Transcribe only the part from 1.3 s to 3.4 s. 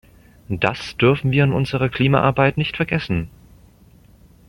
in unserer Klimaarbeit nicht vergessen.